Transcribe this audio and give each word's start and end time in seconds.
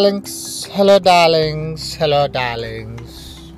Darlings, 0.00 0.64
hello, 0.64 0.98
darlings, 0.98 1.94
hello, 1.94 2.26
darlings. 2.26 3.52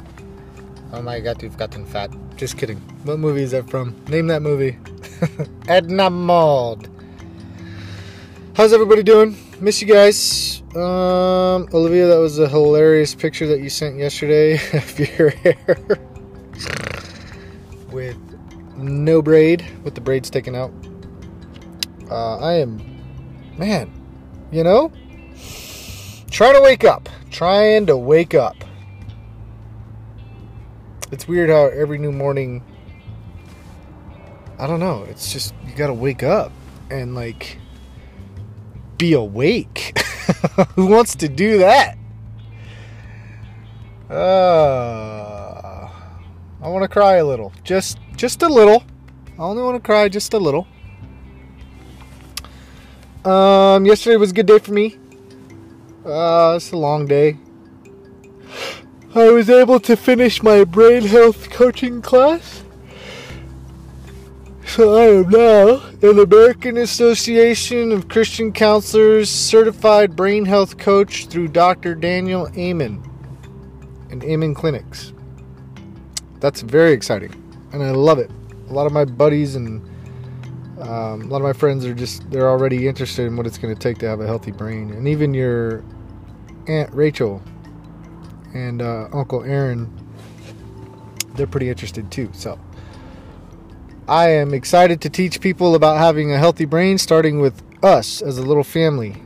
Oh 0.93 1.01
my 1.01 1.21
god, 1.21 1.41
you've 1.41 1.57
gotten 1.57 1.87
fat. 1.87 2.11
Just 2.35 2.59
kidding. 2.59 2.79
What 3.05 3.21
movie 3.21 3.45
is 3.45 3.53
that 3.53 3.71
from? 3.71 3.95
Name 4.09 4.27
that 4.27 4.43
movie. 4.43 4.77
Edna 5.69 6.11
Mode. 6.11 6.91
How's 8.57 8.73
everybody 8.73 9.05
doing? 9.05 9.37
Miss 9.61 9.81
you 9.81 9.87
guys. 9.87 10.65
Um, 10.75 11.69
Olivia, 11.73 12.09
that 12.09 12.19
was 12.19 12.41
a 12.41 12.49
hilarious 12.49 13.15
picture 13.15 13.47
that 13.47 13.61
you 13.61 13.71
sent 13.71 13.97
yesterday 13.97 14.55
of 14.73 14.99
your 14.99 15.31
hair 15.31 15.77
with 17.93 18.19
no 18.77 19.23
braid, 19.23 19.65
with 19.85 19.95
the 19.95 20.01
braid 20.01 20.27
sticking 20.27 20.57
out. 20.57 20.73
Uh, 22.11 22.39
I 22.39 22.55
am, 22.55 22.83
man, 23.57 23.93
you 24.51 24.65
know, 24.65 24.91
trying 26.33 26.55
to 26.55 26.61
wake 26.61 26.83
up. 26.83 27.09
Trying 27.31 27.87
to 27.87 27.97
wake 27.97 28.35
up. 28.35 28.57
It's 31.13 31.29
weird 31.29 31.51
how 31.51 31.67
every 31.67 31.99
new 31.99 32.11
morning, 32.11 32.65
I 34.59 34.67
don't 34.67 34.81
know, 34.81 35.05
it's 35.09 35.33
just, 35.33 35.55
you 35.67 35.75
gotta 35.75 35.95
wake 35.95 36.23
up 36.23 36.51
and 36.91 37.15
like 37.15 37.59
be 38.97 39.13
awake. 39.13 39.99
Who 40.75 40.87
wants 40.87 41.15
to 41.17 41.29
do 41.29 41.59
that? 41.59 41.99
Uh, 44.09 45.89
I 46.63 46.69
want 46.69 46.83
to 46.83 46.89
cry 46.89 47.17
a 47.17 47.25
little. 47.25 47.53
Just 47.65 47.99
just 48.15 48.43
a 48.43 48.49
little. 48.49 48.83
I 49.39 49.43
only 49.43 49.63
want 49.63 49.77
to 49.77 49.81
cry 49.81 50.09
just 50.09 50.35
a 50.35 50.39
little. 50.39 50.67
Um, 53.25 53.87
yesterday 53.87 54.17
was 54.17 54.31
a 54.31 54.35
good 54.35 54.47
day 54.47 54.59
for 54.59 54.73
me. 54.73 54.99
Uh, 56.05 56.55
it's 56.57 56.73
a 56.73 56.77
long 56.77 57.07
day. 57.07 57.37
I 59.15 59.31
was 59.31 59.49
able 59.49 59.79
to 59.81 59.97
finish 59.97 60.43
my 60.43 60.65
brain 60.65 61.03
health 61.03 61.49
coaching 61.51 62.03
class. 62.03 62.65
So 64.67 64.97
I 64.97 65.05
am 65.21 65.29
now 65.29 65.83
an 66.03 66.19
American 66.19 66.79
Association 66.79 67.93
of 67.93 68.09
Christian 68.09 68.53
Counselors 68.53 69.31
certified 69.31 70.17
brain 70.17 70.45
health 70.45 70.77
coach 70.77 71.27
through 71.27 71.49
Dr. 71.49 71.95
Daniel 71.95 72.49
Amen 72.57 73.01
and 74.11 74.25
Amen 74.25 74.55
Clinics. 74.55 75.13
That's 76.41 76.63
very 76.63 76.93
exciting, 76.93 77.33
and 77.73 77.81
I 77.81 77.91
love 77.93 78.19
it. 78.19 78.31
A 78.71 78.73
lot 78.73 78.87
of 78.87 78.93
my 78.93 79.05
buddies 79.05 79.55
and 79.55 79.89
um, 80.83 81.23
a 81.23 81.27
lot 81.27 81.37
of 81.37 81.43
my 81.43 81.53
friends 81.53 81.85
are 81.85 81.95
just 81.95 82.29
they're 82.31 82.49
already 82.49 82.89
interested 82.89 83.27
in 83.27 83.37
what 83.37 83.47
it's 83.47 83.59
going 83.59 83.73
to 83.73 83.79
take 83.79 83.99
to 83.99 84.09
have 84.09 84.21
a 84.21 84.27
healthy 84.27 84.51
brain. 84.51 84.91
And 84.91 85.07
even 85.07 85.33
your 85.33 85.85
aunt 86.67 86.93
rachel 86.93 87.43
and 88.55 88.83
uh, 88.83 89.09
uncle 89.13 89.43
aaron 89.43 89.91
they're 91.35 91.47
pretty 91.47 91.69
interested 91.69 92.11
too 92.11 92.31
so. 92.33 92.59
I 94.09 94.31
am 94.31 94.53
excited 94.53 95.01
to 95.03 95.11
teach 95.11 95.41
people 95.41 95.75
about 95.77 95.99
having 95.99 96.33
a 96.33 96.39
healthy 96.39 96.65
brain 96.65 96.99
starting 96.99 97.41
with 97.41 97.63
us 97.85 98.21
as 98.21 98.37
a 98.37 98.43
little 98.43 98.65
family. 98.65 99.23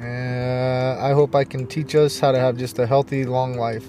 Uh, 0.00 0.98
i 1.00 1.12
hope 1.12 1.34
i 1.34 1.44
can 1.44 1.66
teach 1.66 1.94
us 1.94 2.18
how 2.18 2.32
to 2.32 2.38
have 2.38 2.56
just 2.56 2.78
a 2.78 2.86
healthy 2.86 3.24
long 3.24 3.54
life 3.54 3.86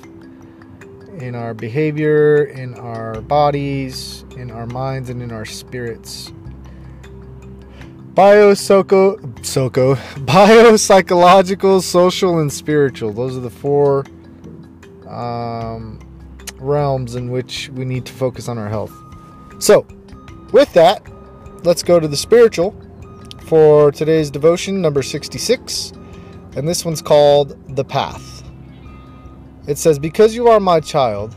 in 1.17 1.36
our 1.36 1.54
behavior 1.54 2.44
in 2.44 2.76
our 2.76 3.20
bodies 3.22 4.23
in 4.38 4.52
our 4.52 4.67
minds 4.67 5.10
and 5.10 5.22
in 5.22 5.32
our 5.32 5.45
spirits 5.45 6.32
Biopsycho, 8.14 9.19
Soco, 9.42 9.95
biopsychological, 10.25 11.81
social, 11.81 12.38
and 12.38 12.53
spiritual. 12.53 13.11
Those 13.11 13.36
are 13.36 13.39
the 13.39 13.50
four 13.50 14.05
um, 15.08 15.99
realms 16.60 17.15
in 17.15 17.32
which 17.32 17.70
we 17.70 17.86
need 17.86 18.05
to 18.05 18.14
focus 18.14 18.48
on 18.48 18.60
our 18.60 18.70
health. 18.70 18.93
So, 19.58 19.88
with 20.52 20.71
that, 20.73 21.02
let's 21.64 21.82
go 21.82 21.99
to 21.99 22.08
the 22.08 22.15
spiritual 22.15 22.80
for 23.48 23.92
today's 23.92 24.30
devotion, 24.30 24.80
number 24.80 25.02
66. 25.02 25.93
And 26.55 26.67
this 26.67 26.86
one's 26.86 27.02
called 27.02 27.58
The 27.76 27.83
Path. 27.83 28.43
It 29.67 29.80
says, 29.80 29.98
Because 29.98 30.36
you 30.36 30.49
are 30.49 30.59
my 30.59 30.80
child, 30.82 31.36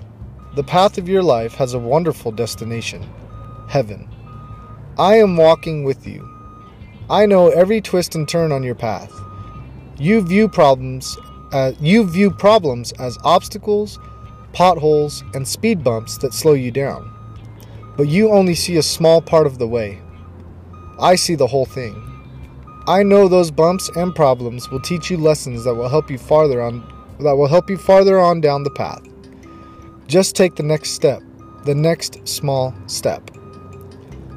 the 0.55 0.65
path 0.65 0.99
of 0.99 1.09
your 1.09 1.23
life 1.23 1.55
has 1.55 1.73
a 1.73 1.79
wonderful 1.79 2.33
destination 2.33 3.03
heaven. 3.71 4.11
I 4.99 5.17
am 5.17 5.39
walking 5.39 5.83
with 5.83 6.07
you 6.07 6.36
I 7.09 7.27
know 7.27 7.49
every 7.49 7.81
twist 7.81 8.15
and 8.15 8.29
turn 8.29 8.53
on 8.53 8.63
your 8.63 8.75
path. 8.75 9.13
You 9.99 10.21
view 10.21 10.49
problems 10.49 11.17
uh, 11.53 11.73
you 11.81 12.05
view 12.05 12.31
problems 12.31 12.93
as 12.93 13.19
obstacles, 13.25 13.99
potholes, 14.53 15.23
and 15.35 15.47
speed 15.47 15.85
bumps 15.85 16.19
that 16.19 16.35
slow 16.35 16.55
you 16.55 16.71
down. 16.71 17.13
But 17.97 18.09
you 18.09 18.31
only 18.31 18.55
see 18.55 18.77
a 18.77 18.83
small 18.83 19.23
part 19.23 19.47
of 19.47 19.59
the 19.59 19.69
way. 19.69 20.01
I 20.99 21.15
see 21.15 21.35
the 21.35 21.47
whole 21.47 21.65
thing. 21.65 22.03
I 22.87 23.03
know 23.03 23.29
those 23.29 23.51
bumps 23.51 23.89
and 23.97 24.15
problems 24.15 24.71
will 24.71 24.81
teach 24.81 25.11
you 25.11 25.17
lessons 25.17 25.65
that 25.65 25.75
will 25.75 25.89
help 25.89 26.11
you 26.11 26.19
farther 26.19 26.63
on 26.63 26.93
that 27.21 27.35
will 27.35 27.49
help 27.49 27.71
you 27.71 27.79
farther 27.79 28.21
on 28.21 28.41
down 28.41 28.63
the 28.63 28.71
path. 28.71 29.03
Just 30.07 30.37
take 30.37 30.57
the 30.57 30.63
next 30.63 30.91
step, 30.91 31.23
the 31.65 31.75
next 31.75 32.29
small 32.29 32.75
step. 32.87 33.31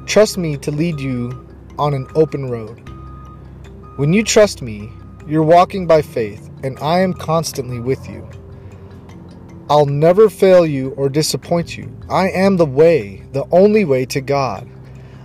Trust 0.06 0.38
me 0.38 0.56
to 0.56 0.70
lead 0.70 0.98
you 0.98 1.46
on 1.80 1.94
an 1.94 2.06
open 2.14 2.50
road. 2.50 2.76
When 3.96 4.12
you 4.12 4.22
trust 4.22 4.60
me, 4.60 4.92
you're 5.26 5.42
walking 5.42 5.86
by 5.86 6.02
faith, 6.02 6.50
and 6.62 6.78
I 6.80 7.00
am 7.00 7.14
constantly 7.14 7.80
with 7.80 8.06
you. 8.08 8.28
I'll 9.70 9.86
never 9.86 10.28
fail 10.28 10.66
you 10.66 10.90
or 10.90 11.08
disappoint 11.08 11.78
you. 11.78 11.90
I 12.10 12.28
am 12.30 12.56
the 12.56 12.66
way, 12.66 13.24
the 13.32 13.46
only 13.50 13.84
way 13.84 14.04
to 14.06 14.20
God. 14.20 14.68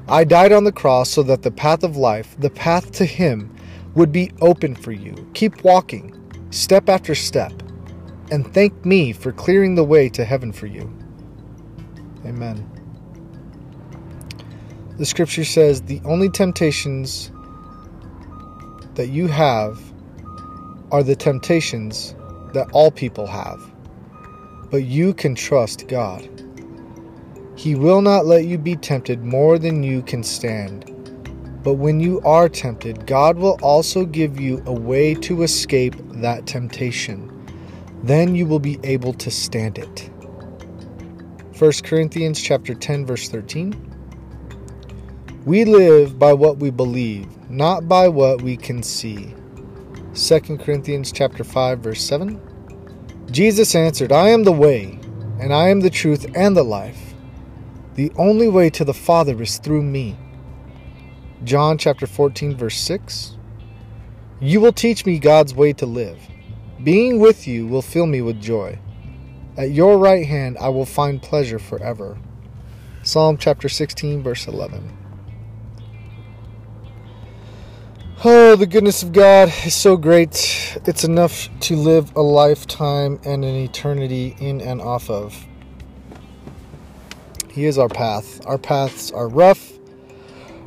I 0.07 0.23
died 0.23 0.51
on 0.51 0.63
the 0.63 0.71
cross 0.71 1.09
so 1.09 1.23
that 1.23 1.41
the 1.41 1.51
path 1.51 1.83
of 1.83 1.97
life, 1.97 2.35
the 2.39 2.51
path 2.51 2.91
to 2.93 3.05
Him, 3.05 3.53
would 3.95 4.11
be 4.11 4.31
open 4.41 4.75
for 4.75 4.91
you. 4.91 5.13
Keep 5.33 5.63
walking, 5.63 6.15
step 6.51 6.87
after 6.89 7.15
step, 7.15 7.51
and 8.31 8.53
thank 8.53 8.85
me 8.85 9.11
for 9.13 9.31
clearing 9.31 9.75
the 9.75 9.83
way 9.83 10.09
to 10.09 10.23
heaven 10.23 10.53
for 10.53 10.67
you. 10.67 10.93
Amen. 12.25 12.74
The 14.97 15.05
scripture 15.05 15.43
says 15.43 15.81
the 15.81 15.99
only 16.05 16.29
temptations 16.29 17.29
that 18.93 19.09
you 19.09 19.27
have 19.27 19.77
are 20.89 21.03
the 21.03 21.17
temptations 21.17 22.15
that 22.53 22.69
all 22.71 22.91
people 22.91 23.27
have. 23.27 23.59
But 24.71 24.85
you 24.85 25.13
can 25.13 25.35
trust 25.35 25.89
God. 25.89 26.29
He 27.57 27.75
will 27.75 28.01
not 28.01 28.25
let 28.25 28.45
you 28.45 28.57
be 28.57 28.77
tempted 28.77 29.23
more 29.25 29.59
than 29.59 29.83
you 29.83 30.01
can 30.01 30.23
stand. 30.23 30.91
But 31.61 31.73
when 31.73 31.99
you 31.99 32.21
are 32.21 32.47
tempted, 32.47 33.05
God 33.05 33.37
will 33.37 33.59
also 33.61 34.05
give 34.05 34.39
you 34.39 34.63
a 34.65 34.71
way 34.71 35.13
to 35.15 35.43
escape 35.43 35.95
that 36.21 36.47
temptation. 36.47 37.31
Then 38.03 38.33
you 38.33 38.45
will 38.45 38.59
be 38.59 38.79
able 38.83 39.13
to 39.13 39.29
stand 39.29 39.77
it. 39.77 40.09
1 41.59 41.71
Corinthians 41.83 42.41
chapter 42.41 42.73
10 42.73 43.05
verse 43.05 43.27
13. 43.27 43.94
We 45.45 45.63
live 45.63 46.17
by 46.17 46.33
what 46.33 46.57
we 46.57 46.71
believe, 46.71 47.27
not 47.51 47.87
by 47.87 48.07
what 48.07 48.41
we 48.41 48.57
can 48.57 48.81
see. 48.81 49.31
2 50.15 50.39
Corinthians 50.57 51.11
chapter 51.11 51.43
5 51.43 51.77
verse 51.81 52.01
7. 52.01 52.41
Jesus 53.29 53.75
answered, 53.75 54.11
I 54.11 54.29
am 54.29 54.43
the 54.43 54.51
way, 54.51 54.99
and 55.39 55.53
I 55.53 55.69
am 55.69 55.81
the 55.81 55.91
truth 55.91 56.25
and 56.35 56.57
the 56.57 56.63
life. 56.63 57.13
The 57.93 58.11
only 58.17 58.47
way 58.47 58.71
to 58.71 58.83
the 58.83 58.95
Father 58.95 59.39
is 59.39 59.59
through 59.59 59.83
me. 59.83 60.17
John 61.43 61.77
chapter 61.77 62.07
14 62.07 62.57
verse 62.57 62.79
6. 62.79 63.37
You 64.39 64.59
will 64.59 64.73
teach 64.73 65.05
me 65.05 65.19
God's 65.19 65.53
way 65.53 65.73
to 65.73 65.85
live. 65.85 66.17
Being 66.83 67.19
with 67.19 67.47
you 67.47 67.67
will 67.67 67.83
fill 67.83 68.07
me 68.07 68.23
with 68.23 68.41
joy. 68.41 68.79
At 69.57 69.69
your 69.69 69.99
right 69.99 70.25
hand 70.25 70.57
I 70.59 70.69
will 70.69 70.87
find 70.87 71.21
pleasure 71.21 71.59
forever. 71.59 72.17
Psalm 73.03 73.37
chapter 73.37 73.69
16 73.69 74.23
verse 74.23 74.47
11. 74.47 75.04
Oh, 78.23 78.55
the 78.55 78.65
goodness 78.65 79.03
of 79.03 79.11
God 79.11 79.49
is 79.65 79.75
so 79.75 79.97
great. 79.97 80.77
It's 80.85 81.03
enough 81.03 81.49
to 81.59 81.75
live 81.75 82.15
a 82.15 82.21
lifetime 82.21 83.19
and 83.25 83.43
an 83.43 83.55
eternity 83.55 84.37
in 84.39 84.61
and 84.61 84.81
off 84.81 85.09
of. 85.09 85.45
He 87.51 87.65
is 87.65 87.77
our 87.77 87.89
path. 87.89 88.43
Our 88.45 88.57
paths 88.57 89.11
are 89.11 89.27
rough. 89.27 89.73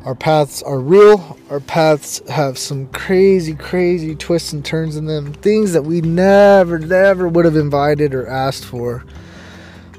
Our 0.05 0.15
paths 0.15 0.63
are 0.63 0.79
real. 0.79 1.39
Our 1.49 1.61
paths 1.61 2.21
have 2.29 2.59
some 2.59 2.87
crazy, 2.89 3.55
crazy 3.55 4.15
twists 4.15 4.53
and 4.53 4.63
turns 4.63 4.97
in 4.97 5.07
them. 5.07 5.33
Things 5.33 5.73
that 5.73 5.83
we 5.83 6.03
never, 6.03 6.79
never 6.79 7.29
would 7.29 7.47
have 7.47 7.57
invited 7.57 8.15
or 8.15 8.27
asked 8.27 8.67
for. 8.67 9.05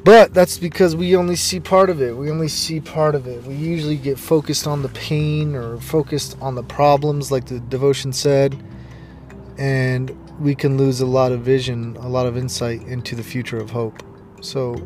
But 0.09 0.33
that's 0.33 0.57
because 0.57 0.95
we 0.95 1.15
only 1.15 1.35
see 1.35 1.59
part 1.59 1.91
of 1.91 2.01
it. 2.01 2.17
We 2.17 2.31
only 2.31 2.47
see 2.47 2.79
part 2.79 3.13
of 3.13 3.27
it. 3.27 3.43
We 3.43 3.53
usually 3.53 3.95
get 3.95 4.17
focused 4.17 4.65
on 4.65 4.81
the 4.81 4.89
pain 4.89 5.55
or 5.55 5.79
focused 5.79 6.35
on 6.41 6.55
the 6.55 6.63
problems, 6.63 7.31
like 7.31 7.45
the 7.45 7.59
devotion 7.59 8.11
said. 8.11 8.57
And 9.59 10.09
we 10.39 10.55
can 10.55 10.77
lose 10.79 10.99
a 10.99 11.05
lot 11.05 11.31
of 11.31 11.41
vision, 11.41 11.95
a 11.97 12.09
lot 12.09 12.25
of 12.25 12.37
insight 12.37 12.81
into 12.87 13.15
the 13.15 13.21
future 13.21 13.57
of 13.57 13.69
hope. 13.69 14.01
So 14.41 14.81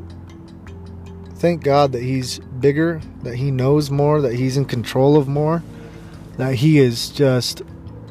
thank 1.36 1.64
God 1.64 1.94
that 1.94 2.02
He's 2.02 2.40
bigger, 2.40 3.00
that 3.22 3.36
He 3.36 3.50
knows 3.50 3.90
more, 3.90 4.20
that 4.20 4.34
He's 4.34 4.58
in 4.58 4.66
control 4.66 5.16
of 5.16 5.30
more, 5.30 5.64
that 6.36 6.56
He 6.56 6.80
is 6.80 7.08
just 7.08 7.62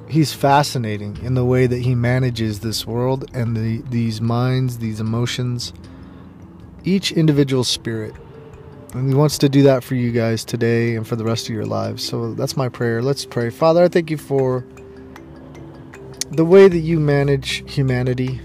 He's 0.09 0.33
fascinating 0.33 1.19
in 1.23 1.35
the 1.35 1.45
way 1.45 1.67
that 1.67 1.81
He 1.81 1.95
manages 1.95 2.61
this 2.61 2.87
world 2.87 3.31
and 3.35 3.55
the, 3.55 3.83
these 3.91 4.23
minds, 4.23 4.79
these 4.79 4.99
emotions, 4.99 5.75
each 6.85 7.13
individual 7.13 7.65
spirit. 7.65 8.15
And 8.95 9.09
He 9.09 9.15
wants 9.15 9.39
to 9.39 9.49
do 9.49 9.63
that 9.65 9.83
for 9.83 9.95
you 9.95 10.13
guys 10.13 10.45
today 10.45 10.97
and 10.97 11.07
for 11.07 11.17
the 11.17 11.25
rest 11.25 11.49
of 11.49 11.55
your 11.55 11.67
lives. 11.67 12.07
So 12.07 12.35
that's 12.35 12.57
my 12.57 12.69
prayer. 12.69 13.03
Let's 13.03 13.25
pray. 13.25 13.51
Father, 13.51 13.85
I 13.85 13.89
thank 13.89 14.11
you 14.11 14.19
for 14.19 14.65
the 16.31 16.45
way 16.45 16.69
that 16.69 16.79
you 16.79 16.99
manage 16.99 17.71
humanity. 17.71 18.41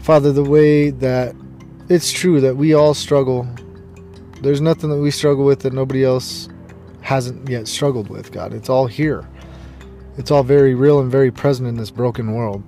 Father, 0.00 0.32
the 0.32 0.44
way 0.44 0.90
that 0.90 1.34
it's 1.88 2.10
true 2.10 2.40
that 2.40 2.56
we 2.56 2.74
all 2.74 2.94
struggle. 2.94 3.46
There's 4.42 4.60
nothing 4.60 4.90
that 4.90 4.98
we 4.98 5.10
struggle 5.10 5.44
with 5.44 5.60
that 5.60 5.72
nobody 5.72 6.04
else 6.04 6.48
hasn't 7.00 7.48
yet 7.48 7.68
struggled 7.68 8.08
with, 8.08 8.32
God. 8.32 8.52
It's 8.52 8.68
all 8.68 8.86
here. 8.86 9.28
It's 10.18 10.30
all 10.30 10.42
very 10.42 10.74
real 10.74 11.00
and 11.00 11.10
very 11.10 11.30
present 11.30 11.68
in 11.68 11.76
this 11.76 11.90
broken 11.90 12.32
world. 12.34 12.62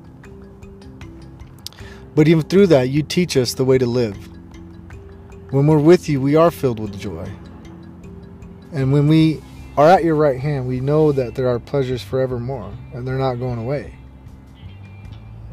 But 2.14 2.28
even 2.28 2.43
through 2.43 2.69
that, 2.69 2.88
you 2.88 3.02
teach 3.02 3.37
us 3.37 3.55
the 3.55 3.64
way 3.64 3.78
to 3.78 3.87
live. 3.87 4.16
When 5.50 5.66
we're 5.66 5.78
with 5.78 6.08
you, 6.08 6.20
we 6.20 6.37
are 6.37 6.50
filled 6.50 6.81
with 6.81 6.99
joy. 6.99 7.31
And 8.72 8.93
when 8.93 9.08
we 9.08 9.43
are 9.76 9.88
at 9.88 10.05
your 10.05 10.14
right 10.14 10.40
hand, 10.40 10.66
we 10.66 10.81
know 10.81 11.12
that 11.12 11.34
there 11.34 11.49
are 11.49 11.58
pleasures 11.58 12.02
forevermore, 12.02 12.72
and 12.93 13.06
they're 13.06 13.19
not 13.19 13.37
going 13.37 13.58
away. 13.58 13.94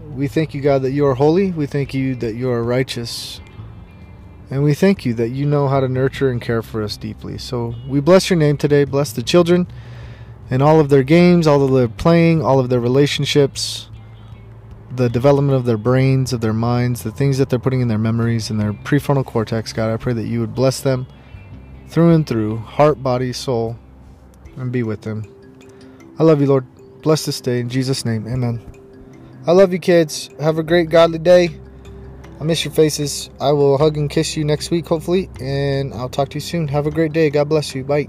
We 0.10 0.28
thank 0.28 0.54
you, 0.54 0.62
God, 0.62 0.81
that 0.81 0.92
you 0.92 1.06
are 1.06 1.16
holy. 1.16 1.52
We 1.52 1.66
thank 1.66 1.94
you 1.94 2.16
that 2.16 2.36
you 2.36 2.50
are 2.50 2.63
righteous. 2.63 3.42
And 4.50 4.63
we 4.63 4.74
thank 4.74 5.06
you 5.06 5.13
that 5.16 5.30
you 5.30 5.46
know 5.46 5.68
how 5.68 5.80
to 5.80 5.88
nurture 5.88 6.30
and 6.30 6.42
care 6.42 6.62
for 6.62 6.84
us 6.84 6.98
deeply. 6.98 7.38
So 7.38 7.75
we 7.88 8.00
bless 8.00 8.30
your 8.30 8.38
name 8.38 8.58
today. 8.58 8.86
Bless 8.86 9.12
the 9.12 9.24
children 9.24 9.68
and 10.50 10.62
all 10.62 10.80
of 10.80 10.90
their 10.90 11.04
games, 11.04 11.48
all 11.48 11.63
of 11.63 11.72
their 11.72 11.88
playing, 11.88 12.42
all 12.42 12.60
of 12.60 12.69
their 12.69 12.80
relationships, 12.80 13.90
the 14.96 15.10
development 15.10 15.58
of 15.58 15.66
their 15.66 15.78
brains, 15.78 16.34
of 16.34 16.42
their 16.42 16.54
minds, 16.54 17.04
the 17.04 17.12
things 17.12 17.38
that 17.38 17.50
they're 17.50 17.60
putting 17.60 17.82
in 17.82 17.88
their 17.88 17.98
memories 17.98 18.50
and 18.50 18.60
their 18.60 18.74
prefrontal 18.74 19.26
cortex. 19.26 19.74
God, 19.74 19.92
I 19.92 19.98
pray 19.98 20.14
that 20.14 20.28
you 20.28 20.40
would 20.40 20.56
bless 20.56 20.82
them 20.82 21.08
through 21.88 22.12
and 22.12 22.26
through, 22.26 22.58
heart, 22.58 23.02
body, 23.02 23.34
soul 23.34 23.78
and 24.58 24.72
be 24.72 24.84
with 24.84 25.02
them. 25.02 25.24
I 26.20 26.24
love 26.24 26.42
you, 26.42 26.48
Lord. 26.48 26.66
Bless 27.02 27.26
this 27.26 27.42
day 27.42 27.60
in 27.60 27.70
Jesus' 27.70 28.06
name. 28.06 28.28
Amen. 28.28 28.62
I 29.46 29.52
love 29.52 29.74
you, 29.74 29.80
kids. 29.80 30.30
Have 30.40 30.58
a 30.58 30.64
great 30.64 30.90
godly 30.90 31.20
day. 31.20 31.60
I 32.40 32.44
miss 32.44 32.66
your 32.66 32.74
faces. 32.74 33.30
I 33.40 33.52
will 33.52 33.78
hug 33.78 33.98
and 33.98 34.10
kiss 34.10 34.36
you 34.36 34.44
next 34.44 34.72
week, 34.72 34.88
hopefully, 34.88 35.30
and 35.40 35.94
I'll 35.94 36.10
talk 36.10 36.30
to 36.30 36.36
you 36.36 36.42
soon. 36.42 36.68
Have 36.68 36.88
a 36.88 36.92
great 36.92 37.14
day. 37.14 37.30
God 37.30 37.48
bless 37.48 37.76
you. 37.76 37.84
Bye. 37.84 38.08